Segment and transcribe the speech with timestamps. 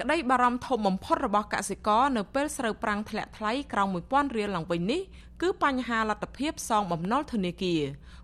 [0.00, 5.00] ក្តីបារម្ភធំបំផុតរបស់កសិករនៅពេលស្រូវប្រាំងធ្លាក់ថ្លៃក្រោម1000រៀលឡើងវិញនេះ
[5.42, 7.82] គឺបញ្ហាលទ្ធភាពសងបំណុលធនាគារ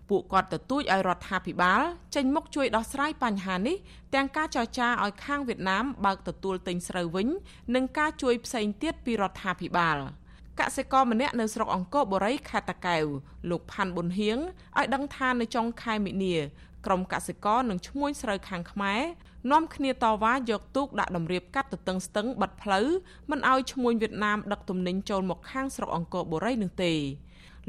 [0.09, 1.81] ពួកគាត់ទទូចឲ្យរដ្ឋាភិបាល
[2.15, 3.77] ចេញមុខជួយដោះស្រាយបញ្ហានេះ
[4.15, 7.27] ទាំងការចរចាឲ្យខាងវៀតណាមបើកទទួលទិញស្រូវវិញ
[7.75, 9.97] និងការជួយផ្សេងទៀតពីរដ្ឋាភិបាល
[10.59, 13.05] កសិករម្នាក់នៅស្រុកអង្គរបូរីខេត្តតាកែវ
[13.49, 14.37] លោកផាន់ប៊ុនហៀង
[14.77, 16.35] ឲ្យដឹងថានៅចុងខែមិនិនា
[16.85, 19.01] ក្រុមកសិករនឹងឈ្មួញស្រូវខាងខ្មែរ
[19.51, 22.87] នាំគ្នាតវ៉ាយកទូកដាក់តម្រៀបកាត់ទៅតឹងស្ទឹងបិទផ្លូវ
[23.31, 26.93] មិនឲ្យឈ្មួញវៀតណាមដឹកទំនិញចូលមកខាងស្រុកអង្គរបូរីនោះទេ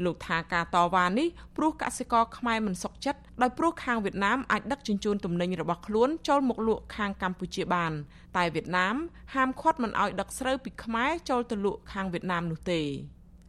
[0.05, 7.91] លោកថាការតវ៉ានេះព្រោះកសិករខ្មែរមិនសុខចិត្តដោយព្រោះខាងវៀតណាមអាចដឹកជញ្ជូនទំនិញរបស់ខ្លួនចូលមកលក់ខាងកម្ពុជាបាន
[8.37, 8.95] តែវៀតណាម
[9.33, 12.81] ហាមឃាត់មិនឲ្យដឹកស្រូវពីខ្មែរចូលទៅលក់ខាងវៀតណាមនោះទេ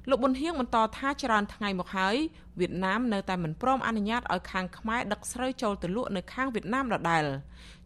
[0.08, 2.16] លោកប៊ុនហៀងបន្តថាច្រើនថ្ងៃមកហើយ
[2.60, 7.24] វៀតណាមនៅតែមិនព្រមអនុញ្ញាតឲ្យខាងខ្មែរដឹកស្រូវចូលទៅលក់នៅខាងវៀតណាមដដែល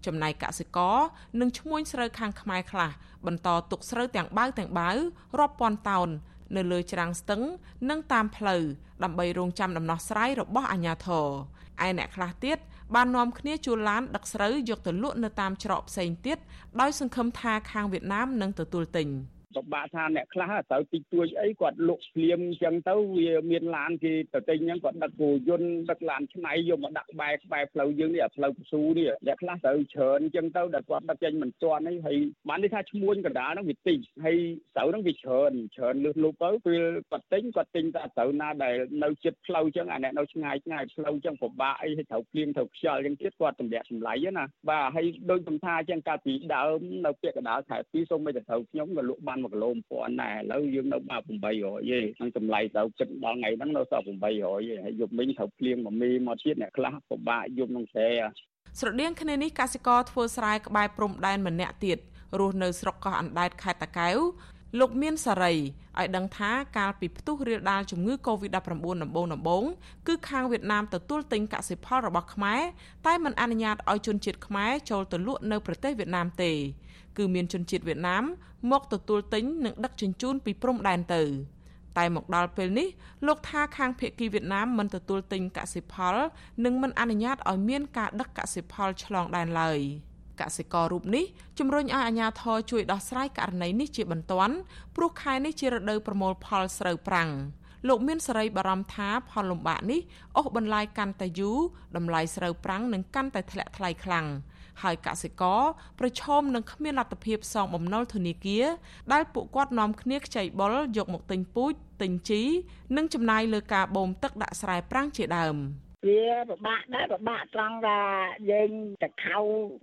[0.07, 0.97] ចំណែកកសិករ
[1.41, 2.91] នឹងឈ្មួញស្រូវខាងខ្មែរខ្លះ
[3.27, 4.97] បន្តទុកស្រូវទាំងបាវទាំងបាវ
[5.39, 6.09] រាប់ពាន់តោន
[6.57, 7.43] នៅលើច្រាំងស្ទឹង
[7.91, 8.63] និងតាមផ្លូវ
[9.05, 11.27] ដើម្បីរងចាំដំណោះស្រាយរបស់អាជ្ញាធរ
[11.87, 12.59] ឯអ្នកខ្លះទៀត
[12.95, 16.39] បាននាំគ្នាជួលឡានដឹកស្រូវយកទៅលក់នៅតាមច្រកផ្សេងទៀត
[16.81, 19.09] ដោយសង្ឃឹមថាខាងវៀតណាមនឹងទទួលទិញ។
[19.57, 34.39] ពិបាកថាអ្នកខ្លះត្រូវតិចតួចអីគាត់លក់ភ្លាមអញ្ចឹងទៅវាមានឡានគេទៅទិញអញ្ចឹងគាត់ដឹកគោយន្តដឹកឡានឆ្នៃយកមកដាក់ក្បែរក្បែរផ្លូវយើងនេះអាផ្លូវពស៊ូនេះអ្នកខ្លះត្រូវច្រើនអញ្ចឹងទៅដែលគាត់ដឹកចេញមិនទាន់នេះហើយបាននេះថាឈ្មួញកណ្ដាលហ្នឹងវាតិចហើយ
[34.75, 51.51] ស្រូវហ្នឹងវាច្រើនច្រើនលឺលុបទៅពេលគាត់ទិញគាត់ទិញតែស្រូវណាដែលនៅជិតផ្លូវអញ្ចឹងអាអ្នកនៅឆ្ងាយឆ្ងាយផ្លូវអញ្ចឹងពិបាកអីហើយត្រូវភ្លៀងត្រូវខ្យល់អញ្ចឹងទៀតគាត់ទម្លាក់ចម្លៃណាបាទហើយដូចខ្ញុំថាអញ្ចឹងកាលពីដើមនៅពាក់កណ្ដាលខែ2សូមមិនទៅត្រូវខ្ញុំក៏លក់បាន1គីឡូ1000ដែរឥឡូវយើងនៅបា800ទេ
[52.17, 54.31] ហ្នឹងតម្លៃទៅគិតដល់ថ្ងៃហ្នឹងនៅសល់800ទេ
[54.85, 58.11] ហើយយប់មិញត្រូវភ្លៀងមកមីមកទៀតអ្នកខ្លះពិបាកយប់ក្នុងស្រែ
[58.81, 61.99] ស្រដៀងគ្នានេះកសិករធ្វើស្រែក្បែរព្រំដែនម្នាក់ទៀត
[62.39, 64.19] រស់នៅស្រុកកោះអណ្ដែតខេត្តតាកែវ
[64.79, 69.65] លោកមានសារីឲ្យដឹងថាកាលពីផ្ទុះរាលដាលជំងឺ Covid-19 ដំបូងដំបូង
[70.07, 72.61] គឺខាងវៀតណាមទទួលទិញកសិផលរបស់ខ្មែរ
[73.07, 76.53] តែមិនអនុញ្ញាតឲ្យជនជាតិខ្មែរចូលទៅលក់នៅប្រទេសវៀតណាមទេ
[77.17, 78.25] គឺមានជនជាតិវៀតណាម
[78.71, 81.23] មកទទួលទិញនិងដឹកជញ្ជូនពីព្រំដែនទៅ
[81.99, 82.89] តែមកដល់ពេលនេះ
[83.27, 86.17] លោកថាខាងភៀកគីវៀតណាមមិនទទួលទិញកសិផល
[86.65, 89.81] និងមិនអនុញ្ញាតឲ្យមានការដឹកកសិផលឆ្លងដែនឡើយ
[90.41, 91.25] កសិកររូបនេះ
[91.59, 94.55] ជំរុញឲ្យអាជ្ញាធរជួយដោះស្រាយករណីនេះជាបន្ទាន់
[94.97, 97.31] ព្រោះខែនេះជារដូវប្រមូលផលស្រូវប្រាំង
[97.89, 100.01] លោកមានសេរីបារម្ភថាផលលំបាកនេះ
[100.37, 101.59] អូសបន្លាយកាន់តែយូរ
[101.97, 104.27] តម្លៃស្រូវប្រាំងនឹងកាន់តែធ្លាក់ថ្លៃខ្លាំង
[104.83, 105.61] ហើយកសិករ
[105.99, 108.67] ប្រឈមនឹងគ្មានលទ្ធភាពសងបំណុលធនាគារ
[109.13, 111.73] ដែលពួកគាត់នាំគ្នាខ្ចីបុលយកមកទិញពូជ
[112.03, 112.43] ទិញជី
[112.97, 115.57] និងចំណាយលើការបូមទឹកដាក់ស្រែប្រាំងជាដើម។
[116.07, 118.01] វាពិបាកដែរពិបាកត្រង់ថា
[118.51, 118.71] យើង
[119.03, 119.39] ទៅខៅ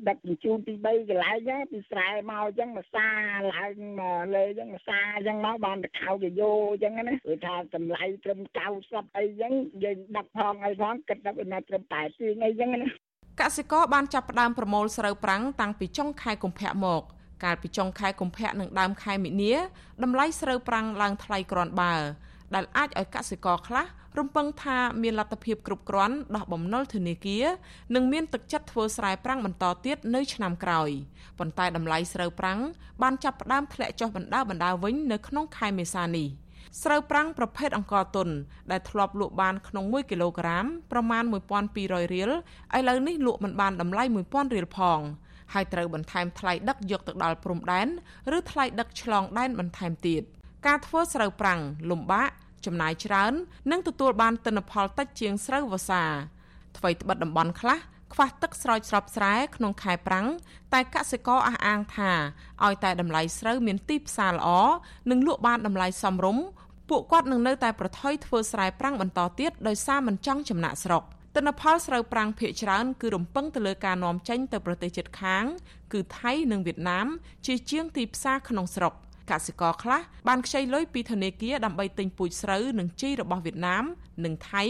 [0.07, 3.07] ដឹកជញ្ជូនពី3កន្លែងណាពីស្រែមកអញ្ចឹងមកសា
[3.53, 8.39] ឡើងមកលើអញ្ចឹងមកសាអញ្ចឹងមកបានទៅខៅគេយោអញ្ចឹងណាគឺថាតម្លៃត្រឹម
[8.77, 9.53] 90អីអញ្ចឹង
[9.83, 12.89] យើងដឹកផងអីផងគិតថាវាត្រឹមតែទីអីអញ្ចឹងណា
[13.41, 17.01] កសិករបានចាប់ផ្ដើមប្រមូលស្រូវប្រាំងតាំងពីចុងខែកុម្ភៈមក
[17.43, 19.53] កាលពីចុងខែកុម្ភៈនិងដើមខែមិនិនា
[20.03, 21.95] តម្លៃស្រូវប្រាំងឡើងថ្លៃគ្រាន់បើ
[22.55, 23.85] ដែលអាចឲ្យកសិករខ្លះ
[24.19, 27.45] រំពឹងថាមានលទ្ធភាពគ្រប់គ្រាន់ដោះបំណុលធនាគារ
[27.95, 30.89] និងមានទឹកចិត្តធ្វើស្រែប្រាំងបន្តទៀតនៅឆ្នាំក្រោយ
[31.39, 32.59] ប៉ុន្តែតម្លៃស្រូវប្រាំង
[33.01, 36.27] បានចាប់ផ្ដើមធ្លាក់ចុះបណ្ដាបណ្ដាវិញនៅក្នុងខែមេសានេះ
[36.83, 38.29] ស្រូវប្រាំងប្រភេទអង្ករទុន
[38.71, 41.23] ដែលធ្លាប់លក់បានក្នុង1គីឡូក្រាមប្រមាណ
[41.69, 42.31] 1200រៀល
[42.77, 44.99] ឥឡូវនេះលក់មិនបានតម្លៃ1000រៀលផង
[45.53, 47.87] ហើយត្រូវបន្ថែមថ្លៃដឹកយកទៅដល់ព្រំដែន
[48.37, 50.23] ឬថ្លៃដឹកឆ្លងដែនបន្ថែមទៀត
[50.65, 52.29] ការធ្វើស្រូវប្រាំងលំបាក
[52.65, 53.33] ចំណាយច្រើន
[53.71, 56.03] និងទទួលបានទិន្នផលតិចជាងស្រូវវស្សា
[56.77, 57.79] ថ្មីត្បិតតំបន់ខ្លះ
[58.13, 60.27] ខ្វះទឹកស្រោចស្រពស្រែក្នុងខែប្រាំង
[60.73, 62.11] តែកសិករអះអាងថា
[62.65, 64.49] ឲ្យតែតម្លៃស្រូវមានទីផ្សារល្អ
[65.11, 66.45] និងលក់បានតម្លៃសមរម្យ
[66.89, 71.03] ពួកគាត់នឹងនៅតែប្រថុយធ្វើស្រែប្រាំងបន្តទៀតដោយសារមិនចង់ចំណាក់ស្រុក
[71.35, 75.45] ទិន្នផលស្រូវប្រាំងភាគច្រើនគឺរំពឹងទៅលើការនាំចេញទៅប្រទេសជិតខាង
[75.93, 77.07] គឺថៃនិងវៀតណាម
[77.45, 78.93] ជាជាងទីផ្សារក្នុងស្រុក
[79.31, 83.83] កសិករខ្លះបានខ្ចីលុយពីធនាគារដើម្បីទិញពូជស្រូវនិងជីរបស់វៀតណាម
[84.25, 84.63] និងថៃ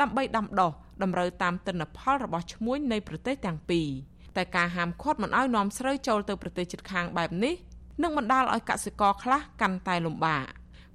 [0.00, 0.72] ដើម្បីដាំដុះ
[1.02, 3.88] តម្រូវតាមទិន្នផលរបស់ឈ្មួញនៃប្រទេសទាំងពីរ
[4.36, 7.54] តែការហាមឃាត់មិនឲ្យនាំស្រូវចូលទៅប្រទេសជិតខាងបែបនេះ
[8.02, 10.46] នឹងបណ្ដាលឲ្យកសិករខ្លះកាន់តែលំបាក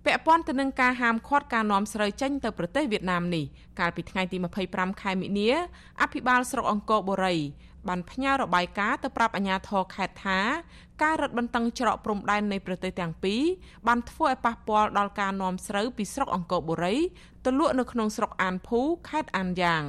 [0.06, 3.46] ពាក់ព័ន្ធទៅនឹងការហាមឃាត់ការនាំស្រូវចេញទៅប្រទេសវៀតណាមនេះ
[3.80, 4.38] កាលពីថ្ងៃទី
[4.70, 5.50] 25ខែមិនិនា
[6.02, 7.36] អភិបាលស្រុកអង្គរបូរី
[7.88, 10.40] បានផ្ញើរបាយការណ៍ទៅប្រាប់អាជ្ញាធរខេត្តថា
[11.04, 13.42] ការរឹតបន្តឹងច្រកព្រំដែននៃប្រទេសទាំងពីរ
[13.88, 16.96] បានធ្វើឲ្យប៉ះពាល់ដល់ការនាំស្រូវពីស្រុកអង្គរបូរី
[17.46, 18.80] ទៅលក់នៅក្នុងស្រុកអានភូ
[19.10, 19.84] ខេត្តអានយ៉ាង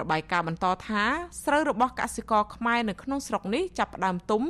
[0.00, 1.02] របាយការណ៍បន្តថា
[1.44, 4.42] ស្រូវរបស់កសិករខ្មែរនៅក្នុងស្រុកនេះចាប់ផ្ដើមទុំ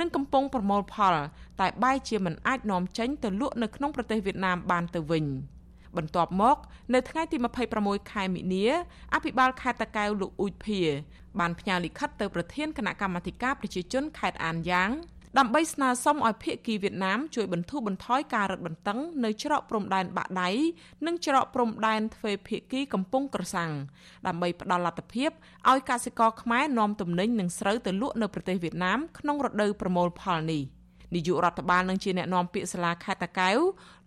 [0.00, 1.16] និងកំពុងប្រមូលផល
[1.60, 5.24] តែបែរជាមិនអាចនាំចេញទៅលក់នៅក្នុងប្រទេសវៀតណាមបានទៅវិញ
[5.96, 6.56] បន្ទាប់មក
[6.94, 7.36] នៅថ្ងៃទី
[7.74, 8.66] 26ខែមិនិនា
[9.14, 10.80] អភិបាលខេត្តតាកែវលោកអ៊ូចភា
[11.40, 14.90] បានផ្ញើលិខិតទៅប្រធានគណៈកម្មាធិការប្រជាជនខេត្តអានយ៉ាង
[15.38, 20.48] ដើម្បីស្នើសុំឲ្យភាគីវៀតណាមជួយបន្ធូរបន្ថយការរឹតបន្តឹងនៅច្រកព្រំដែនបាក់ដៃ
[21.06, 23.72] និងច្រកព្រំដែនទ្វេភាគីកំពង់ក្រសាំង
[24.26, 25.30] ដើម្បីផ្ដល់លទ្ធភាព
[25.70, 30.62] ឲ្យកសិករខ្មែរនាំទំនិញនិងស្រូវទៅលក់នៅប្រទេសវៀតណាមក្នុងរដូវប្រមូលផលនេះ
[31.14, 33.58] នាយករដ្ឋបាលនឹងជាអ្នកនាំពាក្យសាលាខេត្តតាកែវ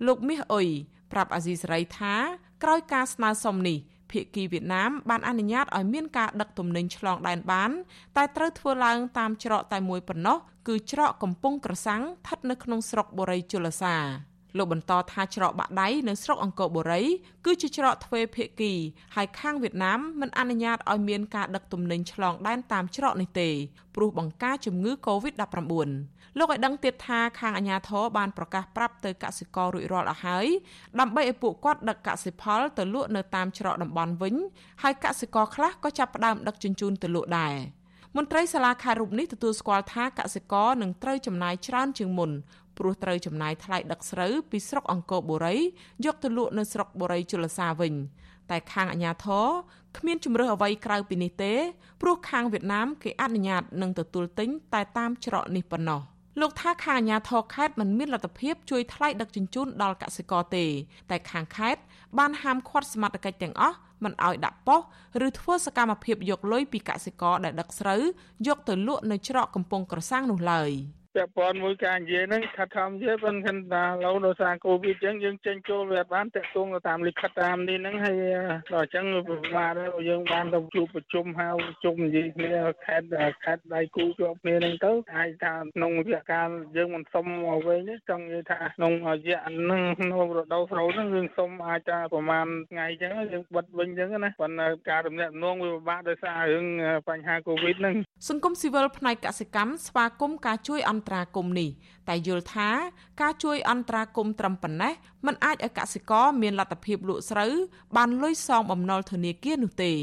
[0.07, 0.67] លោកមាសអ៊ុយ
[1.11, 2.15] ប្រាប់អាស៊ីសេរីថា
[2.63, 3.77] ក្រោយការស្នើសុំនេះ
[4.11, 7.71] ភាគីវៀតណាមបានអនុញ្ញាតឲ្យមានការដឹកទំនិញឆ្លងដែនបាន
[8.17, 13.95] តែត្រូវធ្វើឡើងតាមច្រកតែមួយប៉ុណ្ណោះគឺច្រកកំពង់ក្រសាំងស្ថិតនៅក្នុងស្រុកបូរីជលសា
[14.57, 17.01] លោកបន្តថាច្រកបាក់ដៃនៅស្រុកអង្គរបូរី
[17.45, 18.73] គឺជាច្រកទ្វេភាគី
[19.15, 23.49] ហើយខាងវៀតណាមមិនអនុញ្ញាតឲ្យមានការដឹកទំនិញឆ្លងដែនតាមច្រកនេះទេ
[23.95, 25.89] ព្រោះបង្ការជំងឺ Covid-19
[26.37, 30.47] លោកឲ្យដឹងទៀតថាខាងអាជ្ញាធរបានប្រកាសប្រាប់ទៅកសិកររួចរាល់អស់ហើយ
[30.99, 34.35] ដើម្បីឲ្យពួកគាត់ដឹកកសិផលទៅលក់នៅតាមច្រកតំបន់វិញ
[34.83, 37.55] ហើយកសិករខ្លះក៏ចាប់ផ្ដើមដឹកជញ្ជូនទៅលក់ដែរ
[38.17, 42.31] មន្ត្រីសាលាខេត្តរូបនេះទទួលស្គាល់ថាកសិករនឹងត្រូវចំណាយច្រើនជាងមុន
[42.77, 45.55] ព្រោះត្រូវចំណាយថ្លៃដឹកស្រូវពីស្រុកអង្គរបូរី
[46.05, 47.93] យកទៅលក់នៅស្រុកបូរីជលសាវិញ
[48.51, 49.47] តែខាងអាជ្ញាធរ
[49.97, 51.53] គ្មានជំរើសអ្វីក្រៅពីនេះទេ
[52.01, 56.01] ព្រោះខាងវៀតណាមគេអនុញ្ញាតនឹងទទួលទិញតែតាមច្រកនេះប៉ុណ្ណោះ
[56.41, 60.65] លោកថាខាងអាជ្ញាធរខេត្តមិនមានលទ្ធភាពជួយថ្លៃដឹកជញ្ជូនដល់កសិករទេ
[61.09, 61.81] តែខាងខេត្ត
[62.17, 64.89] បានហាមឃាត់សមត្ថកិច្ចទាំងអស់មិនឲ្យដាក់ប៉ុស្តិ៍
[65.27, 68.01] ឬធ្វើសកម្មភាពយកលុយពីកសិករដែលដឹកស្រូវ
[68.47, 70.71] យកទៅលក់នៅច្រកកំពង់ក្រសាំងនោះឡើយ។
[71.15, 78.21] ពាក់ព័ន្ធមួយការនិយាយហ្នឹងថាធម្មជាប៉ុន្តែថាឡូវដោយសារកូវីដអញ្ចឹងយើងចេញចូលវាបានតាក់ទងទៅតាមលិខិតតាមនេះហ្នឹងហើយ
[78.73, 82.51] ដល់អញ្ចឹងពិបាកដែរយើងបានទៅជួបប្រជុំហៅប្រជុំនិយាយគ្នា
[82.85, 83.03] ខេត
[83.45, 87.79] ខេតដៃគូជាប់គ្នាហ្នឹងទៅអាចថាក្នុងរយៈកាលយើងមិនសុំមកវិញ
[88.09, 96.65] ចង់និយាយថាក្នុងរយៈហ្នឹងក្នុងរដូវស្រូវហ្នឹងយើងសុំអាចថាប្រហែលថ្ងៃអញ្ចឹងយើងបិទវិញអញ្ចឹងណាប៉ុន្តែការទំនាក់ទំនងវាពិបាកដោយសាររឿង
[97.09, 97.95] បញ្ហាកូវីដហ្នឹង
[98.29, 101.69] សង្គមស៊ីវិលផ្នែកកសិកម្មស្វាគមន៍ការជួយអន្តន្តរាគមន៍នេះ
[102.09, 102.69] តែយល់ថា
[103.21, 104.93] ការជួយអន្តរាគមន៍ត្រឹមប៉ុណ្ណេះ
[105.25, 107.53] มันអាចឲ្យកសិករមានលទ្ធភាពលក់ស្រូវ
[107.95, 109.93] បានលុយសងបំណុលធនាគារនោះទេ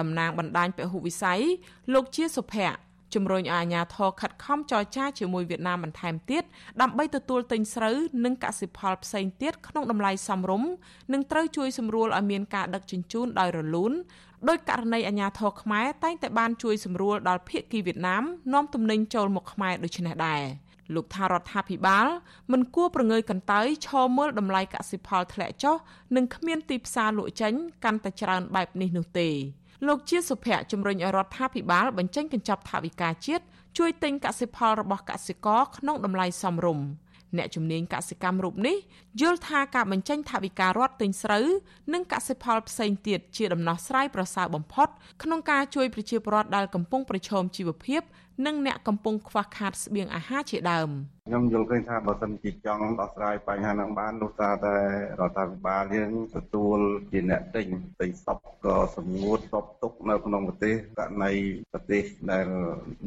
[0.00, 1.40] តំណាងបណ្ដាញពហុវិស័យ
[1.92, 6.42] លោកជាសុភ័ក្រជំរុញឲ្យអាជ្ញាធរខិតខំចរចាជាមួយវៀតណាមបន្ថែមទៀត
[6.80, 10.70] ដើម្បីទទួលទិញស្រូវនិងកសិផលផ្សេងទៀតក្នុងតម្លៃសមរម្យ
[11.12, 13.92] និងត្រូវជួយសម្រួលឲ្យមានការដឹកជញ្ជូនដោយរលូន
[14.48, 20.42] ដោយករណីអាញាធរខ្មែរតែងតែបានជួយសម្រួលដល់ភៀកគីវៀតណាមនាំទំនិញចូលមកខ្មែរដូចនេះដែរ
[20.94, 22.06] លោកថារដ្ឋាភិបាល
[22.52, 25.76] មិនគួរប្រងើយកន្តើយឈរមើលតម្លៃកសិផលធ្លាក់ចុះ
[26.16, 27.52] និងគ្មានទីផ្សារលក់ចេញ
[27.84, 29.28] កាន់តែច្រើនបែបនេះនោះទេ
[29.86, 33.44] លោកជាសុភ័ក្រជំរុញឲ្យរដ្ឋាភិបាលបញ្ចេញកញ្ចប់ថវិកាជាតិ
[33.78, 36.86] ជួយទិញកសិផលរបស់កសិករក្នុងតម្លៃសមរម្យ
[37.38, 38.76] អ្នកជំនាញកសិកម្មរូបនេះ
[39.20, 41.46] យល់ថាការបញ្ចេញថវិការដ្ឋទិញស្រូវ
[41.92, 44.88] និងកសិផលផ្សេងទៀតជាដំណោះស្រាយប្រសើរបំផុត
[45.22, 48.02] ក្នុងការជួយប្រជាពលរដ្ឋដែលកំពុងប្រឈមជីវភាព
[48.44, 50.90] និងអ្នកកំពុងខ្វះខាតស្បៀងអាហារជាដើម។
[51.28, 54.76] ខ្ញុំយល់ឃើញថាបើសិនជាចង់ដោះស្រាយបញ្ហានឹងបាននោះថាតែ
[55.20, 56.78] រដ្ឋាភិបាលយើងទទួល
[57.10, 57.66] ជាអ្នកទិញ
[58.00, 61.32] ទិញសពក៏សម្ងួតសពទុកនៅក្នុងប្រទេសករណី
[61.72, 62.46] ប្រទេសដែល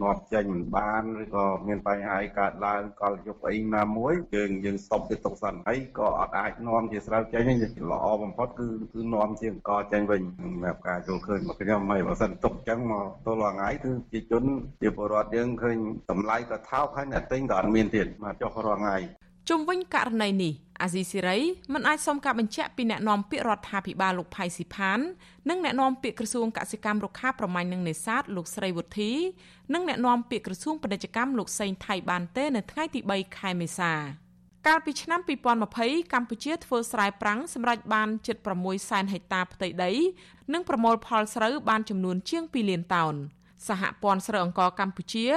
[0.02, 7.57] នាំចេញមិនបានឬក៏មានបញ្ហាកើតឡើងកលយុគអីណាមួយយើងយើងសពទៅទុកសិនហើយក៏អត់អាចនាំជាស្រូវចេញវិញ
[7.92, 14.44] ល្អបំផុតគឺគឺនាំជាអង្គចេញវិញសម្រាប់ការយល់ឃើញរបស់ខ្ញុំហើយបើសិនទុកចឹងមកទល់ថ្ងៃគឺជាជន
[14.81, 15.78] ជាពលរដ្ឋយើងឃើញ
[16.11, 18.97] តម្លៃក៏ថោកហើយអ្នកទិញក៏អត់មានទៀតមកចុះរាល់ថ្ងៃ
[19.49, 21.38] ជុំវិញករណីនេះអាស៊ីសេរី
[21.73, 24.99] មិនអាចសុំការបញ្ជាក់ពីអ្នកនាំពាក្យរដ្ឋាភិបាលលោកផៃស៊ីផាន
[25.49, 29.11] និងអ្នកនាំពាក្យក្រសួងកសិកម្មរុក្ខាប្រមាញ់និងនេសាទលោកស្រីវុធី
[29.73, 33.94] និងអ្នកនាំពាក្យក្រសួងពាណិជ្ជកម្មលោកសេងថៃបានទេនៅថ្ងៃទី3ខែមេសា
[34.68, 35.19] កាលពីឆ្នាំ
[35.66, 39.92] 2020កម្ពុជាធ្វើស្រែប្រាំងសម្រាប់បានជិត6សែនហិកតាផ្ទៃដី
[40.54, 43.16] និងប្រមូលផលស្រូវបានចំនួនជាង2លានតោន។
[43.68, 45.28] សហព័ន្ធស្រូវអង្ករកម្ពុជា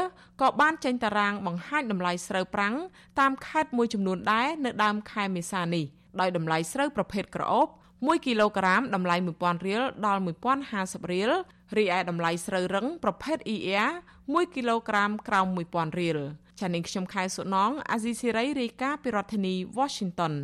[0.40, 2.74] ក៏បានចេញតារាងបង្ហាញតម្លៃស្រូវប្រាំង
[3.20, 5.84] តាមខេត្តមួយចំនួនដែរនៅដើមខែមេសានេះ
[6.20, 10.20] ដោយតម្លៃស្រូវប្រភេទក្រអូប1គីឡូក្រាមតម្លៃ1000រៀលដល់
[10.66, 11.30] 1050រៀល
[11.76, 16.18] រីឯតម្លៃស្រូវរឹងប្រភេទ ER 1គីឡូក្រាមក្រោម1000រៀល
[16.60, 20.34] ចា៎នាងខ្ញុំខែសុណងអាស៊ីសេរីរាយការណ៍ពីរដ្ឋធានី Washington